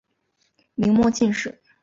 [0.73, 1.61] 明末进士。